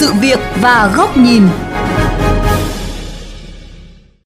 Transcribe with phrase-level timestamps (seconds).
[0.00, 1.42] sự việc và góc nhìn.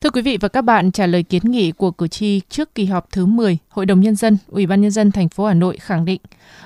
[0.00, 2.84] Thưa quý vị và các bạn, trả lời kiến nghị của cử tri trước kỳ
[2.84, 5.76] họp thứ 10, Hội đồng nhân dân, Ủy ban nhân dân thành phố Hà Nội
[5.80, 6.20] khẳng định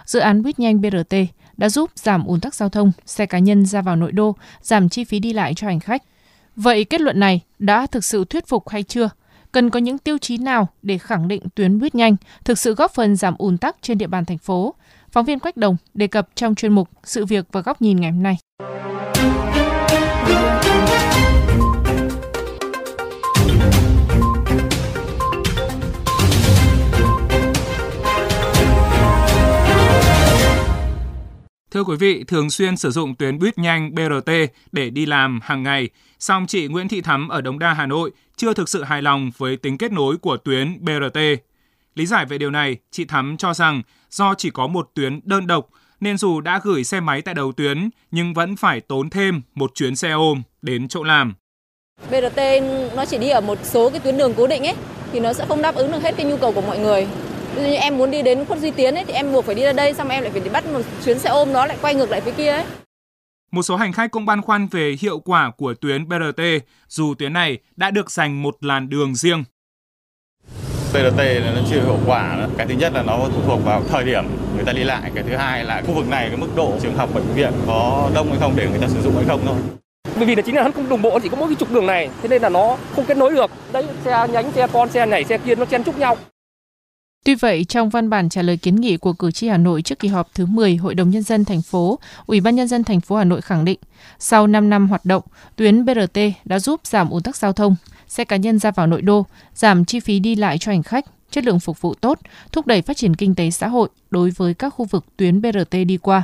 [0.05, 1.15] dự án buýt nhanh BRT
[1.57, 4.89] đã giúp giảm ùn tắc giao thông, xe cá nhân ra vào nội đô, giảm
[4.89, 6.03] chi phí đi lại cho hành khách.
[6.57, 9.11] Vậy kết luận này đã thực sự thuyết phục hay chưa?
[9.53, 12.95] Cần có những tiêu chí nào để khẳng định tuyến buýt nhanh thực sự góp
[12.95, 14.75] phần giảm ùn tắc trên địa bàn thành phố?
[15.13, 18.13] Phóng viên Quách Đồng đề cập trong chuyên mục Sự việc và góc nhìn ngày
[18.13, 18.37] hôm nay.
[31.71, 34.31] Thưa quý vị, thường xuyên sử dụng tuyến buýt nhanh BRT
[34.73, 38.11] để đi làm hàng ngày, song chị Nguyễn Thị Thắm ở Đống Đa, Hà Nội
[38.37, 41.19] chưa thực sự hài lòng với tính kết nối của tuyến BRT.
[41.95, 45.47] Lý giải về điều này, chị Thắm cho rằng do chỉ có một tuyến đơn
[45.47, 45.69] độc
[46.01, 49.71] nên dù đã gửi xe máy tại đầu tuyến nhưng vẫn phải tốn thêm một
[49.75, 51.35] chuyến xe ôm đến chỗ làm.
[52.11, 52.41] BRT
[52.97, 54.75] nó chỉ đi ở một số cái tuyến đường cố định ấy
[55.13, 57.07] thì nó sẽ không đáp ứng được hết cái nhu cầu của mọi người.
[57.55, 59.55] Ví dụ như em muốn đi đến khuất Duy Tiến ấy thì em buộc phải
[59.55, 61.79] đi ra đây xong em lại phải đi bắt một chuyến xe ôm đó lại
[61.81, 62.65] quay ngược lại phía kia ấy.
[63.51, 66.43] Một số hành khách cũng băn khoăn về hiệu quả của tuyến BRT
[66.89, 69.45] dù tuyến này đã được dành một làn đường riêng.
[70.93, 71.19] BRT
[71.55, 72.49] nó chưa hiệu quả nữa.
[72.59, 75.11] Cái thứ nhất là nó phụ thuộc vào thời điểm người ta đi lại.
[75.15, 78.11] Cái thứ hai là khu vực này cái mức độ trường học bệnh viện có
[78.15, 79.57] đông hay không để người ta sử dụng hay không thôi.
[80.17, 81.87] Bởi vì là chính là nó không đồng bộ chỉ có mỗi cái trục đường
[81.87, 83.51] này, thế nên là nó không kết nối được.
[83.73, 86.17] Đấy xe nhánh, xe con, xe này, xe kia nó chen chúc nhau.
[87.25, 89.99] Tuy vậy, trong văn bản trả lời kiến nghị của cử tri Hà Nội trước
[89.99, 93.01] kỳ họp thứ 10 Hội đồng nhân dân thành phố, Ủy ban nhân dân thành
[93.01, 93.79] phố Hà Nội khẳng định,
[94.19, 95.23] sau 5 năm hoạt động,
[95.57, 97.77] tuyến BRT đã giúp giảm ùn tắc giao thông,
[98.09, 101.05] xe cá nhân ra vào nội đô, giảm chi phí đi lại cho hành khách,
[101.31, 102.19] chất lượng phục vụ tốt,
[102.53, 105.77] thúc đẩy phát triển kinh tế xã hội đối với các khu vực tuyến BRT
[105.87, 106.23] đi qua.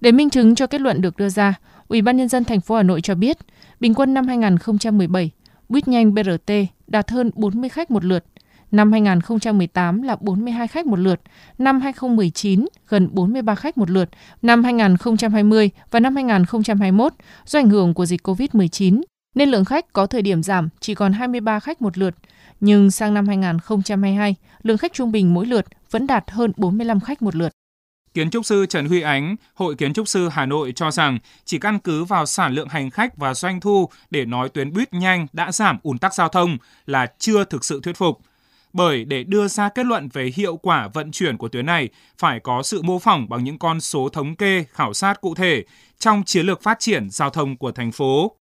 [0.00, 1.54] Để minh chứng cho kết luận được đưa ra,
[1.88, 3.38] Ủy ban nhân dân thành phố Hà Nội cho biết,
[3.80, 5.30] bình quân năm 2017,
[5.68, 6.52] buýt nhanh BRT
[6.86, 8.24] đạt hơn 40 khách một lượt,
[8.70, 11.20] Năm 2018 là 42 khách một lượt,
[11.58, 14.08] năm 2019 gần 43 khách một lượt,
[14.42, 17.12] năm 2020 và năm 2021
[17.46, 19.00] do ảnh hưởng của dịch COVID-19
[19.34, 22.14] nên lượng khách có thời điểm giảm chỉ còn 23 khách một lượt.
[22.60, 27.22] Nhưng sang năm 2022, lượng khách trung bình mỗi lượt vẫn đạt hơn 45 khách
[27.22, 27.52] một lượt.
[28.14, 31.58] Kiến trúc sư Trần Huy Ánh, Hội Kiến trúc sư Hà Nội cho rằng chỉ
[31.58, 35.26] căn cứ vào sản lượng hành khách và doanh thu để nói tuyến buýt nhanh
[35.32, 38.20] đã giảm ùn tắc giao thông là chưa thực sự thuyết phục
[38.72, 42.40] bởi để đưa ra kết luận về hiệu quả vận chuyển của tuyến này phải
[42.40, 45.64] có sự mô phỏng bằng những con số thống kê khảo sát cụ thể
[45.98, 48.39] trong chiến lược phát triển giao thông của thành phố.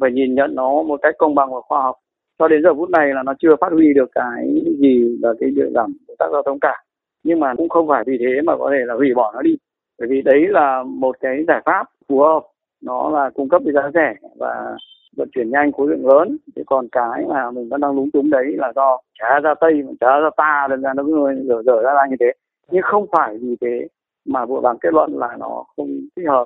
[0.00, 1.96] Phải nhìn nhận nó một cách công bằng và khoa học.
[2.38, 5.50] Cho đến giờ phút này là nó chưa phát huy được cái gì là cái
[5.56, 6.82] việc giảm ủn tắc giao thông cả.
[7.24, 9.56] Nhưng mà cũng không phải vì thế mà có thể là hủy bỏ nó đi.
[9.98, 12.40] Bởi vì đấy là một cái giải pháp phù hợp.
[12.82, 14.76] Nó là cung cấp với giá rẻ và
[15.16, 18.30] vận chuyển nhanh khối lượng lớn thì còn cái mà mình vẫn đang lúng túng
[18.30, 21.82] đấy là do trả ra tây trả ra ta nên ra nó cứ dở dở
[21.82, 22.32] ra, ra như thế
[22.70, 23.88] nhưng không phải vì thế
[24.26, 26.44] mà vội vàng kết luận là nó không thích hợp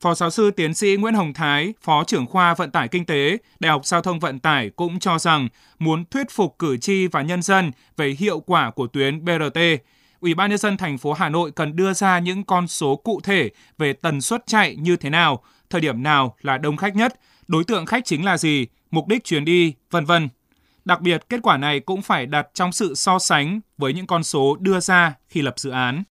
[0.00, 3.38] Phó giáo sư tiến sĩ Nguyễn Hồng Thái, Phó trưởng khoa Vận tải Kinh tế,
[3.60, 5.48] Đại học Giao thông Vận tải cũng cho rằng
[5.78, 9.58] muốn thuyết phục cử tri và nhân dân về hiệu quả của tuyến BRT,
[10.20, 13.20] Ủy ban nhân dân thành phố Hà Nội cần đưa ra những con số cụ
[13.24, 17.20] thể về tần suất chạy như thế nào, thời điểm nào là đông khách nhất,
[17.48, 20.28] đối tượng khách chính là gì, mục đích chuyến đi, vân vân.
[20.84, 24.24] Đặc biệt, kết quả này cũng phải đặt trong sự so sánh với những con
[24.24, 26.02] số đưa ra khi lập dự án.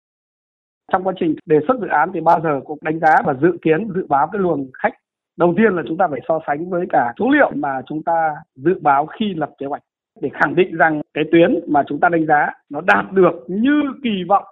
[0.93, 3.59] Trong quá trình đề xuất dự án thì bao giờ cũng đánh giá và dự
[3.62, 4.95] kiến, dự báo cái luồng khách.
[5.37, 8.34] Đầu tiên là chúng ta phải so sánh với cả số liệu mà chúng ta
[8.55, 9.83] dự báo khi lập kế hoạch
[10.21, 13.83] để khẳng định rằng cái tuyến mà chúng ta đánh giá nó đạt được như
[14.03, 14.45] kỳ vọng.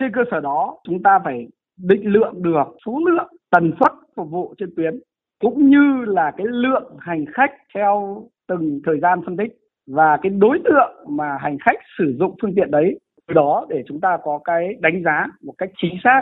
[0.00, 4.30] Trên cơ sở đó chúng ta phải định lượng được số lượng tần suất phục
[4.30, 5.00] vụ trên tuyến
[5.40, 10.30] cũng như là cái lượng hành khách theo từng thời gian phân tích và cái
[10.30, 14.18] đối tượng mà hành khách sử dụng phương tiện đấy từ đó để chúng ta
[14.24, 16.20] có cái đánh giá một cách chính xác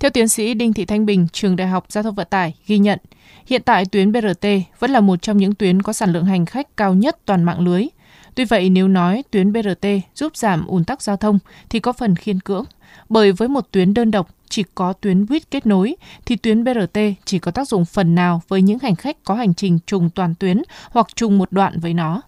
[0.00, 2.78] theo tiến sĩ Đinh Thị Thanh Bình, trường Đại học Giao thông Vận tải ghi
[2.78, 2.98] nhận,
[3.46, 4.46] hiện tại tuyến BRT
[4.78, 7.60] vẫn là một trong những tuyến có sản lượng hành khách cao nhất toàn mạng
[7.60, 7.86] lưới.
[8.34, 11.38] Tuy vậy, nếu nói tuyến BRT giúp giảm ùn tắc giao thông
[11.70, 12.64] thì có phần khiên cưỡng,
[13.08, 15.96] bởi với một tuyến đơn độc chỉ có tuyến buýt kết nối
[16.26, 19.54] thì tuyến BRT chỉ có tác dụng phần nào với những hành khách có hành
[19.54, 22.22] trình trùng toàn tuyến hoặc trùng một đoạn với nó.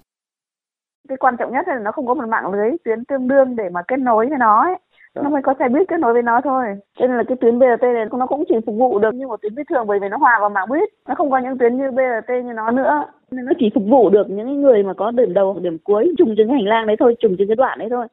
[1.09, 3.69] Cái quan trọng nhất là nó không có một mạng lưới tuyến tương đương để
[3.69, 4.75] mà kết nối với nó ấy.
[5.15, 6.67] Nó mới có xe buýt kết nối với nó thôi.
[6.99, 9.43] Cho nên là cái tuyến BRT này nó cũng chỉ phục vụ được như một
[9.43, 10.89] tuyến buýt thường bởi vì nó hòa vào mạng buýt.
[11.09, 13.05] Nó không có những tuyến như BRT như nó nữa.
[13.31, 16.15] Nên nó chỉ phục vụ được những người mà có điểm đầu hoặc điểm cuối
[16.19, 18.07] trùng trên cái hành lang đấy thôi trùng trên cái đoạn đấy thôi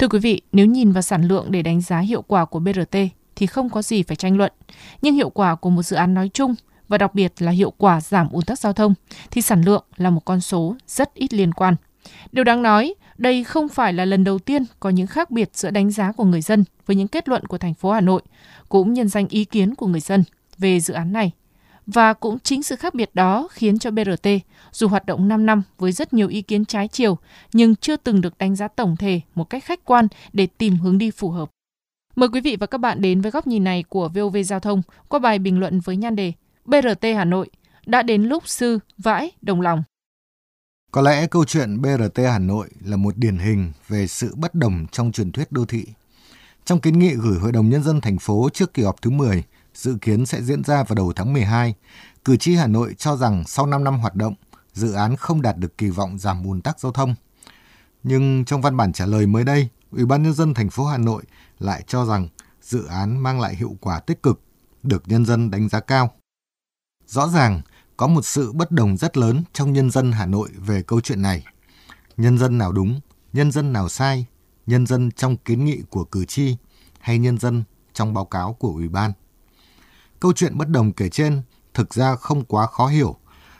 [0.00, 2.96] Thưa quý vị, nếu nhìn vào sản lượng để đánh giá hiệu quả của BRT
[3.36, 4.52] thì không có gì phải tranh luận.
[5.02, 6.54] Nhưng hiệu quả của một dự án nói chung
[6.88, 8.94] và đặc biệt là hiệu quả giảm ùn tắc giao thông
[9.30, 11.76] thì sản lượng là một con số rất ít liên quan.
[12.32, 15.70] Điều đáng nói, đây không phải là lần đầu tiên có những khác biệt giữa
[15.70, 18.22] đánh giá của người dân với những kết luận của thành phố Hà Nội,
[18.68, 20.24] cũng nhân danh ý kiến của người dân
[20.58, 21.32] về dự án này.
[21.92, 24.28] Và cũng chính sự khác biệt đó khiến cho BRT,
[24.72, 27.18] dù hoạt động 5 năm với rất nhiều ý kiến trái chiều,
[27.52, 30.98] nhưng chưa từng được đánh giá tổng thể một cách khách quan để tìm hướng
[30.98, 31.50] đi phù hợp.
[32.16, 34.82] Mời quý vị và các bạn đến với góc nhìn này của VOV Giao thông
[35.08, 36.32] qua bài bình luận với nhan đề
[36.64, 37.50] BRT Hà Nội
[37.86, 39.82] đã đến lúc sư vãi đồng lòng.
[40.92, 44.86] Có lẽ câu chuyện BRT Hà Nội là một điển hình về sự bất đồng
[44.92, 45.86] trong truyền thuyết đô thị.
[46.64, 49.44] Trong kiến nghị gửi Hội đồng Nhân dân thành phố trước kỳ họp thứ 10,
[49.80, 51.74] dự kiến sẽ diễn ra vào đầu tháng 12,
[52.24, 54.34] cử tri Hà Nội cho rằng sau 5 năm hoạt động,
[54.72, 57.14] dự án không đạt được kỳ vọng giảm ùn tắc giao thông.
[58.02, 60.98] Nhưng trong văn bản trả lời mới đây, Ủy ban nhân dân thành phố Hà
[60.98, 61.22] Nội
[61.58, 62.28] lại cho rằng
[62.62, 64.40] dự án mang lại hiệu quả tích cực,
[64.82, 66.10] được nhân dân đánh giá cao.
[67.06, 67.62] Rõ ràng,
[67.96, 71.22] có một sự bất đồng rất lớn trong nhân dân Hà Nội về câu chuyện
[71.22, 71.44] này.
[72.16, 73.00] Nhân dân nào đúng,
[73.32, 74.26] nhân dân nào sai,
[74.66, 76.56] nhân dân trong kiến nghị của cử tri
[77.00, 79.12] hay nhân dân trong báo cáo của Ủy ban.
[80.20, 81.42] Câu chuyện bất đồng kể trên
[81.74, 83.16] thực ra không quá khó hiểu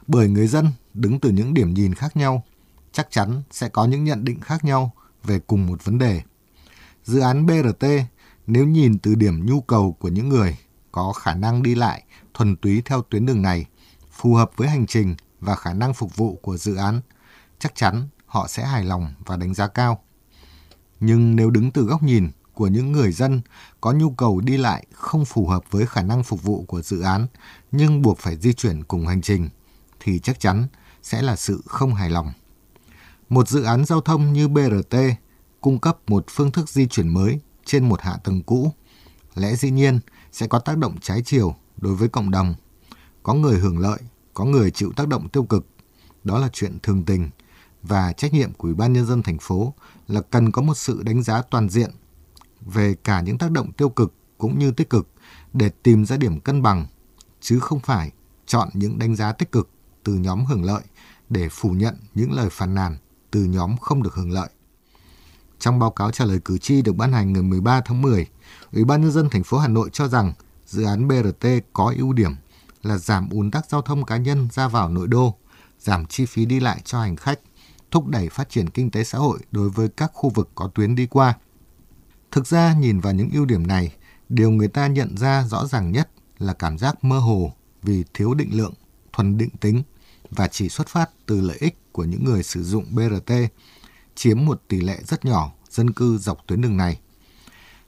[0.06, 2.44] bởi người dân đứng từ những điểm nhìn khác nhau
[2.92, 4.92] chắc chắn sẽ có những nhận định khác nhau
[5.24, 6.22] về cùng một vấn đề.
[7.04, 7.86] Dự án BRT
[8.46, 10.56] nếu nhìn từ điểm nhu cầu của những người
[10.92, 12.04] có khả năng đi lại
[12.34, 13.66] thuần túy theo tuyến đường này,
[14.12, 17.00] phù hợp với hành trình và khả năng phục vụ của dự án,
[17.58, 20.02] chắc chắn họ sẽ hài lòng và đánh giá cao.
[21.00, 22.30] Nhưng nếu đứng từ góc nhìn
[22.60, 23.40] của những người dân
[23.80, 27.00] có nhu cầu đi lại không phù hợp với khả năng phục vụ của dự
[27.00, 27.26] án
[27.72, 29.48] nhưng buộc phải di chuyển cùng hành trình
[30.00, 30.66] thì chắc chắn
[31.02, 32.32] sẽ là sự không hài lòng.
[33.28, 34.96] Một dự án giao thông như BRT
[35.60, 38.72] cung cấp một phương thức di chuyển mới trên một hạ tầng cũ,
[39.34, 40.00] lẽ dĩ nhiên
[40.32, 42.54] sẽ có tác động trái chiều đối với cộng đồng.
[43.22, 44.00] Có người hưởng lợi,
[44.34, 45.66] có người chịu tác động tiêu cực.
[46.24, 47.30] Đó là chuyện thường tình
[47.82, 49.74] và trách nhiệm của Ủy ban nhân dân thành phố
[50.08, 51.90] là cần có một sự đánh giá toàn diện
[52.60, 55.08] về cả những tác động tiêu cực cũng như tích cực
[55.52, 56.86] để tìm ra điểm cân bằng
[57.40, 58.10] chứ không phải
[58.46, 59.68] chọn những đánh giá tích cực
[60.04, 60.82] từ nhóm hưởng lợi
[61.28, 62.96] để phủ nhận những lời phàn nàn
[63.30, 64.48] từ nhóm không được hưởng lợi.
[65.58, 68.26] Trong báo cáo trả lời cử tri được ban hành ngày 13 tháng 10,
[68.72, 70.32] Ủy ban nhân dân thành phố Hà Nội cho rằng
[70.66, 72.32] dự án BRT có ưu điểm
[72.82, 75.34] là giảm ùn tắc giao thông cá nhân ra vào nội đô,
[75.78, 77.40] giảm chi phí đi lại cho hành khách,
[77.90, 80.94] thúc đẩy phát triển kinh tế xã hội đối với các khu vực có tuyến
[80.94, 81.34] đi qua.
[82.30, 83.92] Thực ra nhìn vào những ưu điểm này,
[84.28, 88.34] điều người ta nhận ra rõ ràng nhất là cảm giác mơ hồ vì thiếu
[88.34, 88.74] định lượng,
[89.12, 89.82] thuần định tính
[90.30, 93.32] và chỉ xuất phát từ lợi ích của những người sử dụng BRT,
[94.14, 97.00] chiếm một tỷ lệ rất nhỏ dân cư dọc tuyến đường này.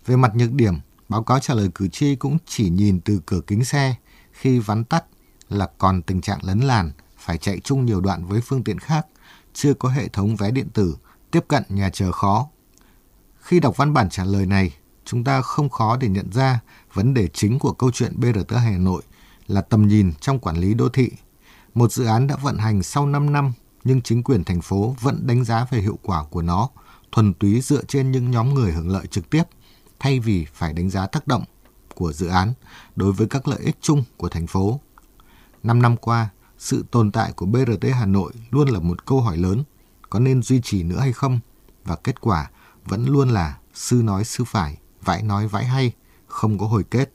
[0.06, 0.74] Về mặt nhược điểm,
[1.08, 3.94] báo cáo trả lời cử tri cũng chỉ nhìn từ cửa kính xe
[4.32, 5.04] khi vắn tắt
[5.48, 9.06] là còn tình trạng lấn làn, phải chạy chung nhiều đoạn với phương tiện khác,
[9.54, 10.96] chưa có hệ thống vé điện tử,
[11.30, 12.48] tiếp cận nhà chờ khó.
[13.42, 14.74] Khi đọc văn bản trả lời này,
[15.04, 16.60] chúng ta không khó để nhận ra
[16.94, 19.02] vấn đề chính của câu chuyện BRT Hà Nội
[19.46, 21.10] là tầm nhìn trong quản lý đô thị.
[21.74, 23.52] Một dự án đã vận hành sau 5 năm
[23.84, 26.68] nhưng chính quyền thành phố vẫn đánh giá về hiệu quả của nó
[27.12, 29.42] thuần túy dựa trên những nhóm người hưởng lợi trực tiếp
[29.98, 31.44] thay vì phải đánh giá tác động
[31.94, 32.52] của dự án
[32.96, 34.80] đối với các lợi ích chung của thành phố.
[35.62, 39.36] Năm năm qua, sự tồn tại của BRT Hà Nội luôn là một câu hỏi
[39.36, 39.64] lớn,
[40.10, 41.40] có nên duy trì nữa hay không?
[41.84, 42.50] Và kết quả
[42.84, 45.92] vẫn luôn là sư nói sư phải, vãi nói vãi hay,
[46.26, 47.12] không có hồi kết.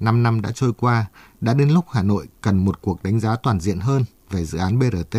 [0.00, 1.06] Năm năm đã trôi qua,
[1.40, 4.58] đã đến lúc Hà Nội cần một cuộc đánh giá toàn diện hơn về dự
[4.58, 5.16] án BRT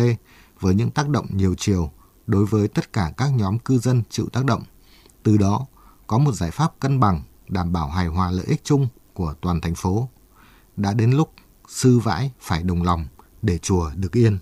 [0.60, 1.90] với những tác động nhiều chiều
[2.26, 4.62] đối với tất cả các nhóm cư dân chịu tác động.
[5.22, 5.66] Từ đó,
[6.06, 9.60] có một giải pháp cân bằng đảm bảo hài hòa lợi ích chung của toàn
[9.60, 10.08] thành phố.
[10.76, 11.32] Đã đến lúc
[11.68, 13.06] sư vãi phải đồng lòng
[13.42, 14.38] để chùa được yên.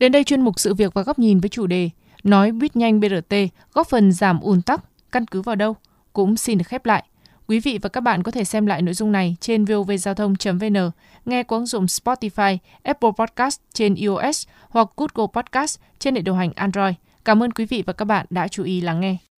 [0.00, 1.90] Đến đây chuyên mục sự việc và góc nhìn với chủ đề
[2.22, 3.34] Nói buýt nhanh BRT
[3.72, 5.76] góp phần giảm ùn tắc, căn cứ vào đâu?
[6.12, 7.04] Cũng xin được khép lại.
[7.48, 10.90] Quý vị và các bạn có thể xem lại nội dung này trên vovgiao thông.vn,
[11.24, 16.34] nghe qua ứng dụng Spotify, Apple Podcast trên iOS hoặc Google Podcast trên hệ điều
[16.34, 16.94] hành Android.
[17.24, 19.29] Cảm ơn quý vị và các bạn đã chú ý lắng nghe.